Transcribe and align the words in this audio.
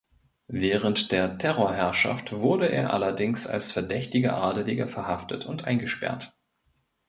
Während 0.47 1.11
der 1.11 1.37
Terrorherrschaft 1.37 2.31
wurde 2.31 2.65
er 2.65 2.91
allerdings 2.91 3.45
als 3.45 3.71
"verdächtiger 3.71 4.35
Adeliger" 4.41 4.87
verhaftet 4.87 5.45
und 5.45 5.65
eingesperrt. 5.65 6.35